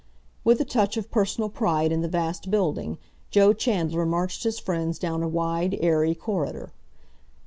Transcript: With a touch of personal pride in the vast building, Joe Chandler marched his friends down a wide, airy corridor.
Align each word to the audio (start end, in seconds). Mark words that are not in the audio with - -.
With 0.43 0.59
a 0.59 0.65
touch 0.65 0.97
of 0.97 1.11
personal 1.11 1.47
pride 1.47 1.91
in 1.91 2.01
the 2.01 2.07
vast 2.07 2.49
building, 2.49 2.97
Joe 3.29 3.53
Chandler 3.53 4.03
marched 4.03 4.43
his 4.45 4.57
friends 4.57 4.97
down 4.97 5.21
a 5.21 5.27
wide, 5.27 5.77
airy 5.79 6.15
corridor. 6.15 6.71